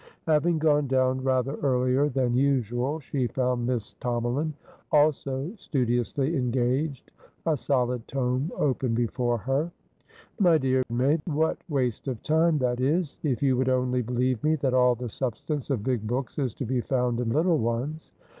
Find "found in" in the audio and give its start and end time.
16.81-17.29